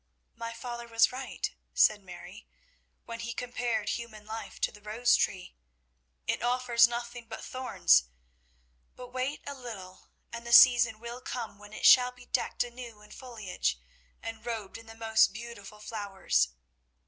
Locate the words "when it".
11.59-11.85